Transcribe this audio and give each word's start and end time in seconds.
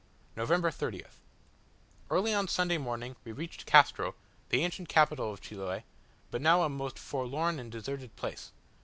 November 0.35 0.71
30th. 0.71 1.19
Early 2.09 2.33
on 2.33 2.47
Sunday 2.47 2.79
morning 2.79 3.15
we 3.23 3.31
reached 3.31 3.67
Castro, 3.67 4.15
the 4.49 4.63
ancient 4.63 4.89
capital 4.89 5.31
of 5.31 5.41
Chiloe, 5.41 5.83
but 6.31 6.41
now 6.41 6.63
a 6.63 6.69
most 6.69 6.97
forlorn 6.97 7.59
and 7.59 7.71
deserted 7.71 8.15
place. 8.15 8.51